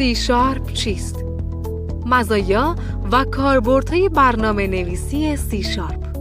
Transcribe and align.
C 0.00 0.14
Sharp 0.14 0.72
چیست؟ 0.72 1.24
مزایا 2.06 2.74
و 3.12 3.24
کاربردهای 3.24 4.08
برنامه 4.08 4.66
نویسی 4.66 5.36
C 5.36 5.62
Sharp 5.62 6.12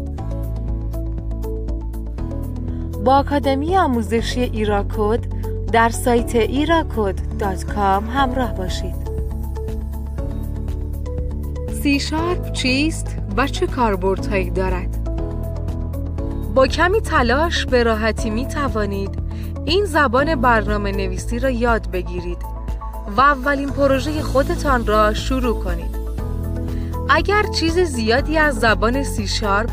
با 3.06 3.18
آکادمی 3.18 3.78
آموزشی 3.78 4.42
ایراکود 4.42 5.28
در 5.72 5.90
سایت 5.90 6.36
ایراکود.com 6.36 7.78
همراه 8.14 8.54
باشید 8.54 8.96
C 11.84 12.00
Sharp 12.00 12.52
چیست 12.52 13.18
و 13.38 13.48
چه 13.48 13.68
کاربردهایی 13.68 14.50
دارد؟ 14.50 15.10
با 16.56 16.68
کمی 16.68 17.02
تلاش 17.02 17.66
به 17.66 17.84
راحتی 17.84 18.30
می 18.30 18.48
توانید 18.48 19.20
این 19.66 19.86
زبان 19.86 20.36
برنامه 20.36 20.92
نویسی 20.92 21.40
را 21.40 21.50
یاد 21.50 21.92
بگیرید 21.92 22.59
و 23.20 23.22
اولین 23.22 23.70
پروژه 23.70 24.22
خودتان 24.22 24.86
را 24.86 25.14
شروع 25.14 25.64
کنید. 25.64 26.00
اگر 27.10 27.44
چیز 27.44 27.80
زیادی 27.80 28.38
از 28.38 28.60
زبان 28.60 29.04
C 29.04 29.28
Sharp، 29.28 29.70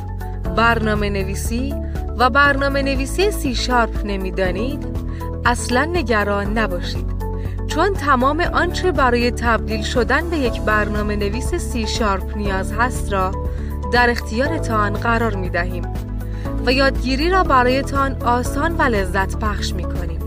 برنامه 0.56 1.10
نویسی 1.10 1.74
و 2.18 2.30
برنامه 2.30 2.82
نویسی 2.82 3.30
C 3.30 3.54
Sharp 3.54 4.06
نمی‌دانید، 4.06 4.86
اصلا 5.44 5.84
نگران 5.84 6.58
نباشید. 6.58 7.06
چون 7.66 7.94
تمام 7.94 8.40
آنچه 8.40 8.92
برای 8.92 9.30
تبدیل 9.30 9.82
شدن 9.82 10.30
به 10.30 10.36
یک 10.36 10.60
برنامه 10.60 11.16
نویس 11.16 11.54
C 11.54 11.86
Sharp 11.86 12.36
نیاز 12.36 12.72
هست 12.72 13.12
را 13.12 13.32
در 13.92 14.10
اختیارتان 14.10 14.92
قرار 14.92 15.34
می 15.34 15.50
دهیم 15.50 15.84
و 16.66 16.72
یادگیری 16.72 17.30
را 17.30 17.44
برایتان 17.44 18.22
آسان 18.22 18.76
و 18.76 18.82
لذت 18.82 19.36
بخش 19.36 19.72
می 19.72 19.84
کنیم 19.84 20.20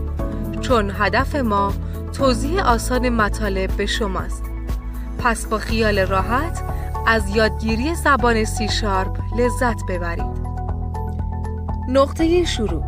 چون 0.60 0.92
هدف 0.98 1.36
ما 1.36 1.72
توضیح 2.12 2.66
آسان 2.66 3.08
مطالب 3.08 3.70
به 3.70 3.86
شماست. 3.86 4.44
پس 5.18 5.46
با 5.46 5.58
خیال 5.58 5.98
راحت 5.98 6.62
از 7.06 7.36
یادگیری 7.36 7.94
زبان 7.94 8.44
C 8.44 8.68
Sharp 8.68 9.18
لذت 9.38 9.86
ببرید. 9.88 10.50
نقطه 11.88 12.44
شروع 12.44 12.84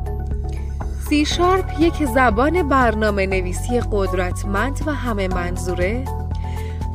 C 1.08 1.24
Sharp 1.24 1.80
یک 1.80 2.04
زبان 2.04 2.68
برنامه 2.68 3.26
نویسی 3.26 3.80
قدرتمند 3.92 4.80
و 4.86 4.94
همه 4.94 5.28
منظوره 5.28 6.04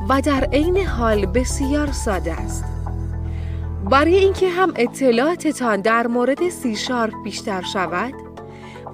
و 0.08 0.20
در 0.20 0.44
عین 0.44 0.76
حال 0.76 1.26
بسیار 1.26 1.92
ساده 1.92 2.32
است. 2.32 2.64
برای 3.90 4.14
اینکه 4.14 4.48
هم 4.48 4.72
اطلاعاتتان 4.76 5.80
در 5.80 6.06
مورد 6.06 6.48
C 6.48 6.76
Sharp 6.76 7.14
بیشتر 7.24 7.62
شود 7.62 8.27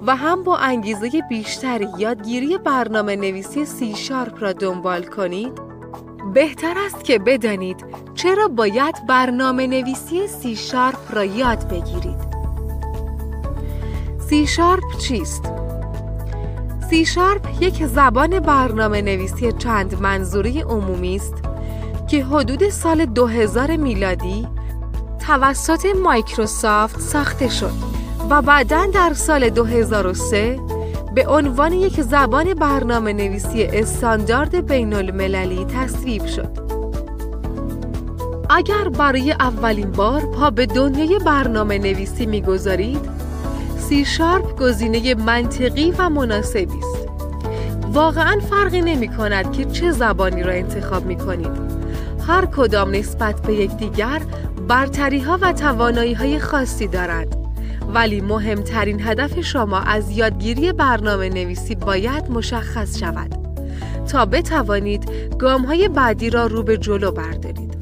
و 0.07 0.15
هم 0.15 0.43
با 0.43 0.57
انگیزه 0.57 1.09
بیشتری 1.29 1.87
یادگیری 1.97 2.57
برنامه 2.57 3.15
نویسی 3.15 3.65
C 3.65 3.95
Sharp 3.95 4.43
را 4.43 4.53
دنبال 4.53 5.03
کنید. 5.03 5.51
بهتر 6.33 6.73
است 6.85 7.03
که 7.03 7.19
بدانید 7.19 7.85
چرا 8.15 8.47
باید 8.47 8.95
برنامه 9.07 9.67
نویسی 9.67 10.27
C 10.27 10.55
Sharp 10.55 11.15
را 11.15 11.23
یاد 11.23 11.67
بگیرید. 11.67 12.25
C 14.29 14.47
Sharp 14.47 14.97
چیست؟ 14.97 15.43
C 16.89 17.05
Sharp 17.05 17.61
یک 17.61 17.85
زبان 17.85 18.39
برنامه 18.39 19.01
نویسی 19.01 19.51
چند 19.51 20.01
منظوری 20.01 20.61
عمومی 20.61 21.15
است 21.15 21.33
که 22.07 22.23
حدود 22.23 22.69
سال 22.69 23.05
2000 23.05 23.75
میلادی 23.75 24.47
توسط 25.27 25.85
مایکروسافت 25.95 26.99
ساخته 26.99 27.49
شد. 27.49 28.04
و 28.29 28.41
بعدا 28.41 28.85
در 28.85 29.13
سال 29.13 29.49
2003 29.49 30.59
به 31.15 31.27
عنوان 31.27 31.73
یک 31.73 32.01
زبان 32.01 32.53
برنامه 32.53 33.13
نویسی 33.13 33.63
استاندارد 33.63 34.67
بین 34.67 34.93
المللی 34.93 35.65
تصویب 35.65 36.25
شد. 36.25 36.65
اگر 38.49 38.89
برای 38.89 39.31
اولین 39.31 39.91
بار 39.91 40.21
پا 40.21 40.49
به 40.49 40.65
دنیای 40.65 41.19
برنامه 41.25 41.77
نویسی 41.77 42.25
می‌گذارید، 42.25 43.09
سی 43.77 44.05
شارپ 44.05 44.59
گزینه 44.59 45.15
منطقی 45.15 45.93
و 45.97 46.09
مناسبی 46.09 46.77
است. 46.77 47.07
واقعا 47.93 48.39
فرقی 48.49 48.81
نمی 48.81 49.07
کند 49.07 49.51
که 49.51 49.65
چه 49.65 49.91
زبانی 49.91 50.43
را 50.43 50.53
انتخاب 50.53 51.05
می 51.05 51.15
کنید. 51.15 51.75
هر 52.27 52.45
کدام 52.45 52.95
نسبت 52.95 53.41
به 53.41 53.53
یکدیگر 53.53 54.21
برتری 54.67 55.19
ها 55.19 55.37
و 55.41 55.53
توانایی 55.53 56.13
های 56.13 56.39
خاصی 56.39 56.87
دارند. 56.87 57.44
ولی 57.93 58.21
مهمترین 58.21 59.01
هدف 59.01 59.41
شما 59.41 59.79
از 59.79 60.11
یادگیری 60.17 60.73
برنامه 60.73 61.29
نویسی 61.29 61.75
باید 61.75 62.31
مشخص 62.31 62.99
شود 62.99 63.35
تا 64.11 64.25
بتوانید 64.25 65.09
گام 65.39 65.61
های 65.61 65.87
بعدی 65.87 66.29
را 66.29 66.45
رو 66.45 66.63
به 66.63 66.77
جلو 66.77 67.11
بردارید. 67.11 67.75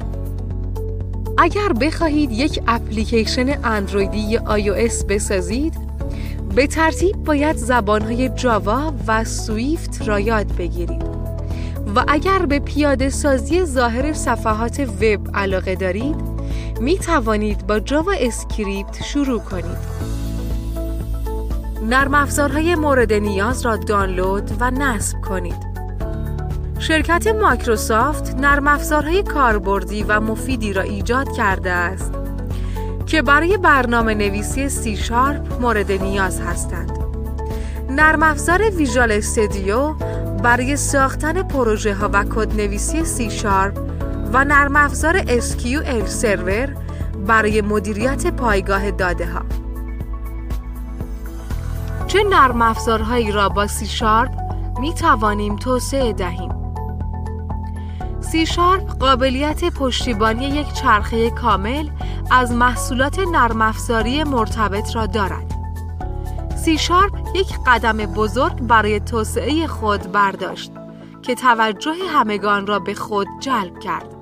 اگر 1.38 1.72
بخواهید 1.80 2.32
یک 2.32 2.62
اپلیکیشن 2.66 3.64
اندرویدی 3.64 4.18
یا 4.18 4.58
iOS 4.58 5.04
بسازید 5.04 5.74
به 6.54 6.66
ترتیب 6.66 7.16
باید 7.16 7.56
زبانهای 7.56 8.28
Java 8.28 8.94
و 9.06 9.24
Swift 9.24 10.08
را 10.08 10.20
یاد 10.20 10.56
بگیرید 10.56 11.02
و 11.96 12.04
اگر 12.08 12.46
به 12.46 12.58
پیاده 12.58 13.10
سازی 13.10 13.64
ظاهر 13.64 14.12
صفحات 14.12 14.80
وب 14.80 15.20
علاقه 15.34 15.74
دارید 15.74 16.33
می 16.80 16.98
توانید 16.98 17.66
با 17.66 17.80
JavaScript 17.80 19.02
شروع 19.02 19.40
کنید 19.40 19.94
نرم 21.82 22.14
افزارهای 22.14 22.74
مورد 22.74 23.12
نیاز 23.12 23.66
را 23.66 23.76
دانلود 23.76 24.50
و 24.60 24.70
نصب 24.70 25.20
کنید 25.20 25.74
شرکت 26.78 27.26
مایکروسافت 27.26 28.34
نرم 28.34 28.68
افزارهای 28.68 29.22
کاربردی 29.22 30.02
و 30.02 30.20
مفیدی 30.20 30.72
را 30.72 30.82
ایجاد 30.82 31.32
کرده 31.36 31.70
است 31.70 32.12
که 33.06 33.22
برای 33.22 33.56
برنامه 33.56 34.14
نویسی 34.14 34.68
سی 34.68 34.96
شارپ 34.96 35.60
مورد 35.60 35.92
نیاز 35.92 36.40
هستند. 36.40 36.90
نرم 37.90 38.22
افزار 38.22 38.70
Visual 38.70 39.12
Studio 39.12 39.92
برای 40.42 40.76
ساختن 40.76 41.42
پروژه 41.42 41.94
ها 41.94 42.10
و 42.12 42.24
کد 42.24 42.56
نویسی 42.56 43.04
سی 43.04 43.30
شارپ 43.30 43.78
و 44.32 44.44
نرم 44.44 44.76
افزار 44.76 45.22
SQL 45.22 46.06
Server 46.06 46.76
برای 47.26 47.60
مدیریت 47.60 48.26
پایگاه 48.26 48.90
داده 48.90 49.26
ها. 49.26 49.40
چه 52.06 52.24
نرم 52.24 52.62
افزارهایی 52.62 53.32
را 53.32 53.48
با 53.48 53.66
سی 53.66 53.86
شارپ 53.86 54.30
می 54.80 54.94
توانیم 54.94 55.56
توسعه 55.56 56.12
دهیم؟ 56.12 56.54
سی 58.20 58.46
شارپ 58.46 58.98
قابلیت 58.98 59.64
پشتیبانی 59.64 60.46
یک 60.46 60.72
چرخه 60.72 61.30
کامل 61.30 61.88
از 62.30 62.52
محصولات 62.52 63.18
نرم 63.18 63.62
افزاری 63.62 64.24
مرتبط 64.24 64.96
را 64.96 65.06
دارد. 65.06 65.54
سی 66.56 66.78
شارپ 66.78 67.12
یک 67.34 67.48
قدم 67.66 67.96
بزرگ 67.96 68.62
برای 68.62 69.00
توسعه 69.00 69.66
خود 69.66 70.12
برداشت 70.12 70.72
که 71.22 71.34
توجه 71.34 71.94
همگان 72.12 72.66
را 72.66 72.78
به 72.78 72.94
خود 72.94 73.28
جلب 73.40 73.78
کرد. 73.78 74.13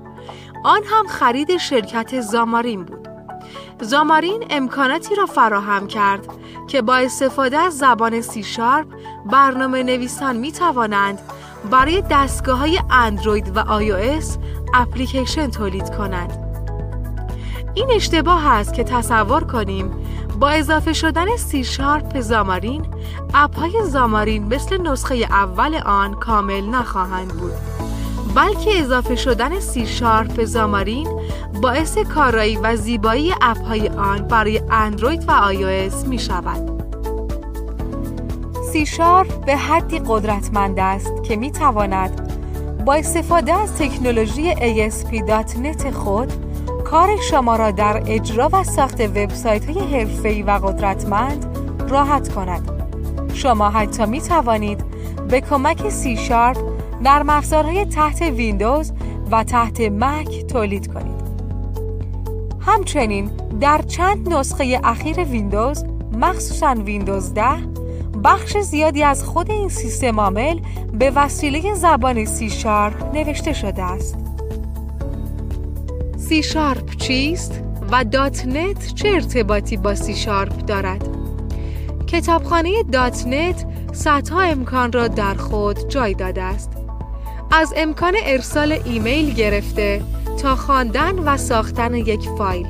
آن 0.63 0.81
هم 0.85 1.07
خرید 1.07 1.57
شرکت 1.57 2.21
Xamarin 2.21 2.83
بود. 2.83 3.07
Xamarin 3.81 4.43
امکاناتی 4.49 5.15
را 5.15 5.25
فراهم 5.25 5.87
کرد 5.87 6.27
که 6.67 6.81
با 6.81 6.95
استفاده 6.95 7.57
از 7.57 7.77
زبان 7.77 8.21
سی 8.21 8.43
شارپ 8.43 8.87
برنامه 9.25 9.83
نویسان 9.83 10.35
می 10.35 10.51
توانند 10.51 11.21
برای 11.71 12.03
دستگاه 12.11 12.59
های 12.59 12.79
اندروید 12.89 13.57
و 13.57 13.59
آی 13.59 14.19
اپلیکیشن 14.73 15.51
تولید 15.51 15.95
کنند. 15.95 16.43
این 17.73 17.91
اشتباه 17.91 18.47
است 18.47 18.73
که 18.73 18.83
تصور 18.83 19.43
کنیم 19.43 19.91
با 20.39 20.49
اضافه 20.49 20.93
شدن 20.93 21.37
سی 21.37 21.63
شارپ 21.63 22.19
زامارین 22.19 22.85
اپ 23.33 23.59
های 23.59 23.83
Xamarin 23.83 24.43
مثل 24.53 24.81
نسخه 24.81 25.15
اول 25.15 25.75
آن 25.75 26.13
کامل 26.13 26.65
نخواهند 26.65 27.27
بود 27.27 27.72
بلکه 28.35 28.79
اضافه 28.79 29.15
شدن 29.15 29.59
سی 29.59 29.87
شارپ 29.87 30.43
زامارین 30.43 31.07
باعث 31.61 31.97
کارایی 31.97 32.57
و 32.57 32.75
زیبایی 32.75 33.33
اپ 33.41 33.57
های 33.57 33.87
آن 33.87 34.27
برای 34.27 34.61
اندروید 34.71 35.29
و 35.29 35.31
آی 35.31 35.89
می 36.07 36.19
شود 36.19 36.73
سی 38.71 38.85
شارپ 38.85 39.45
به 39.45 39.55
حدی 39.55 40.01
قدرتمند 40.07 40.79
است 40.79 41.23
که 41.23 41.35
می 41.35 41.51
تواند 41.51 42.33
با 42.85 42.93
استفاده 42.93 43.53
از 43.53 43.77
تکنولوژی 43.77 44.53
ASP.NET 44.53 45.87
خود 45.87 46.33
کار 46.83 47.17
شما 47.21 47.55
را 47.55 47.71
در 47.71 48.03
اجرا 48.07 48.49
و 48.53 48.63
ساخت 48.63 49.01
وبسایت 49.01 49.69
های 49.69 49.97
حرفه‌ای 49.97 50.43
و 50.43 50.51
قدرتمند 50.51 51.45
راحت 51.89 52.33
کند. 52.33 52.69
شما 53.33 53.69
حتی 53.69 54.05
می 54.05 54.21
توانید 54.21 54.83
به 55.29 55.41
کمک 55.41 55.89
سی 55.89 56.17
شارپ 56.17 56.72
نرم 57.03 57.29
افزارهای 57.29 57.85
تحت 57.85 58.21
ویندوز 58.21 58.91
و 59.31 59.43
تحت 59.43 59.81
مک 59.81 60.45
تولید 60.45 60.93
کنید. 60.93 61.23
همچنین 62.59 63.31
در 63.59 63.81
چند 63.81 64.33
نسخه 64.33 64.79
اخیر 64.83 65.23
ویندوز 65.23 65.83
مخصوصا 66.13 66.75
ویندوز 66.85 67.33
10 67.33 67.43
بخش 68.23 68.57
زیادی 68.57 69.03
از 69.03 69.23
خود 69.23 69.51
این 69.51 69.69
سیستم 69.69 70.19
عامل 70.19 70.59
به 70.93 71.11
وسیله 71.15 71.73
زبان 71.73 72.25
سی 72.25 72.49
شارپ 72.49 73.15
نوشته 73.15 73.53
شده 73.53 73.83
است. 73.83 74.17
سی 76.17 76.43
شارپ 76.43 76.95
چیست 76.95 77.61
و 77.91 78.03
.NET 78.03 78.93
چه 78.93 79.09
ارتباطی 79.09 79.77
با 79.77 79.95
سی 79.95 80.15
شارپ 80.15 80.65
دارد؟ 80.65 81.07
کتابخانه 82.07 82.83
.NET 82.83 83.65
صدها 83.93 84.41
امکان 84.41 84.91
را 84.91 85.07
در 85.07 85.33
خود 85.33 85.87
جای 85.89 86.13
داده 86.13 86.41
است. 86.41 86.82
از 87.55 87.73
امکان 87.77 88.13
ارسال 88.23 88.79
ایمیل 88.85 89.33
گرفته 89.33 90.01
تا 90.41 90.55
خواندن 90.55 91.19
و 91.19 91.37
ساختن 91.37 91.93
یک 91.93 92.29
فایل. 92.37 92.67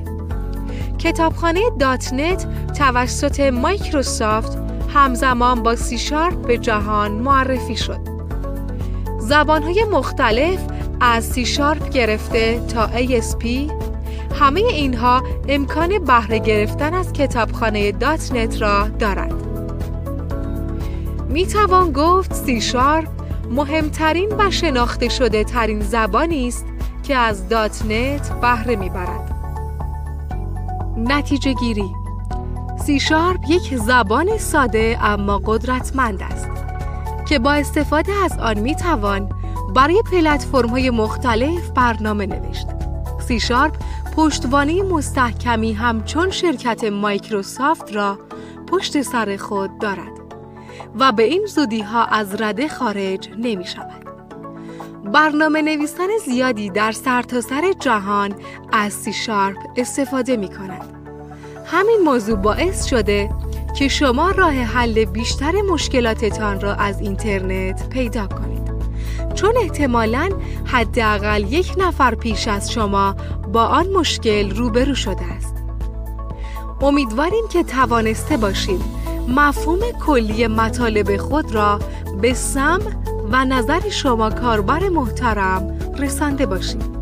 کتابخانه 0.98 1.62
.NET 1.80 2.48
توسط 2.74 3.40
مایکروسافت 3.40 4.58
همزمان 4.94 5.64
با 5.64 5.76
سی 5.76 5.98
شارپ 5.98 6.48
به 6.48 6.58
جهان 6.58 7.12
معرفی 7.12 7.76
شد. 7.76 8.00
زبانهای 9.20 9.84
مختلف 9.92 10.60
از 11.02 11.24
سی 11.26 11.46
شارپ 11.46 11.90
گرفته 11.90 12.62
تا 12.74 12.88
ASP 12.88 13.46
همه 14.40 14.60
اینها 14.60 15.24
امکان 15.48 16.06
بهره 16.06 16.40
گرفتن 16.40 16.94
از 16.94 17.14
کتابخانه 17.14 17.92
.NET 17.92 18.62
را 18.62 18.88
دارد. 18.88 19.34
می 21.30 21.46
توان 21.46 21.92
گفت 21.92 22.34
سی 22.34 22.62
شارپ 22.62 23.23
مهمترین 23.54 24.30
و 24.38 24.52
شناخته 24.52 25.10
شده 25.10 25.44
ترین 25.44 25.82
زبانی 25.82 26.48
است 26.48 26.66
که 27.04 27.16
از 27.16 27.50
.NET 27.50 28.42
بهره 28.42 28.76
می‌برد. 28.76 29.36
نتیجه 30.98 31.54
گیری 31.54 31.90
سی 32.86 33.00
شارپ 33.00 33.40
یک 33.48 33.78
زبان 33.78 34.38
ساده 34.38 34.98
اما 35.02 35.42
قدرتمند 35.46 36.22
است 36.22 36.50
که 37.28 37.40
با 37.40 37.52
استفاده 37.52 38.14
از 38.14 38.40
آن 38.40 38.60
می 38.60 38.76
توان 38.76 39.30
برای 39.76 40.04
پلتفرم 40.12 40.70
های 40.70 40.90
مختلف 40.90 41.70
برنامه 41.70 42.26
نوشت. 42.26 42.68
سی 43.28 43.40
شارپ 43.40 43.76
پشتوانه 44.16 44.84
مستحکمی 44.84 45.74
همچون 45.74 46.30
شرکت 46.30 46.84
مایکروسافت 46.84 47.96
را 47.96 48.20
پشت 48.68 49.02
سر 49.02 49.38
خود 49.38 49.78
دارد 49.78 50.23
و 51.00 51.12
به 51.12 51.24
این 51.24 51.46
زودی 51.46 51.82
ها 51.82 52.06
از 52.06 52.42
رده 52.42 52.68
خارج 52.68 53.30
نمی 53.38 53.66
شود. 53.66 54.04
برنامه 55.14 55.62
نویسان 55.62 56.10
زیادی 56.26 56.70
در 56.70 56.92
سرتاسر 56.92 57.62
سر 57.62 57.74
جهان 57.80 58.36
از 58.72 58.94
سی 58.94 59.14
شارپ 59.14 59.58
استفاده 59.78 60.38
می 60.38 60.48
کند. 60.48 60.94
همین 61.66 62.00
موضوع 62.06 62.36
باعث 62.36 62.86
شده 62.86 63.30
که 63.78 63.88
شما 63.88 64.32
راه 64.32 64.54
حل 64.54 65.06
بیشتر 65.06 65.52
مشکلاتتان 65.62 66.62
را 66.62 66.74
از 66.76 67.02
اینترنت 67.02 67.90
پیدا 67.90 68.28
کنید. 68.28 68.74
چون 69.36 69.58
احتمالاً 69.58 70.30
حداقل 70.66 71.54
یک 71.54 71.74
نفر 71.78 72.16
پیش 72.16 72.48
از 72.48 72.72
شما 72.72 73.16
با 73.54 73.66
آن 73.66 73.88
مشکل 73.88 74.56
روبرو 74.56 74.96
شده 74.96 75.24
است. 75.38 75.56
امیدواریم 76.82 77.48
که 77.50 77.64
توانسته 77.64 78.38
باشید 78.38 79.03
مفهوم 79.28 79.80
کلی 80.06 80.48
مطالب 80.48 81.18
خود 81.18 81.56
را 81.56 81.80
به 82.22 82.34
سم 82.34 82.80
و 83.32 83.46
نظر 83.46 83.90
شما 83.90 84.30
کاربر 84.30 84.90
محترم 84.90 85.78
رسانده 86.00 86.46
باشید. 86.46 86.94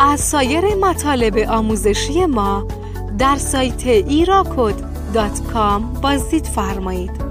از 0.00 0.20
سایر 0.20 0.74
مطالب 0.74 1.38
آموزشی 1.38 2.26
ما 2.26 2.66
در 3.18 3.36
سایت 3.36 3.86
ایراکود.com 3.86 6.00
بازدید 6.02 6.46
فرمایید. 6.46 7.21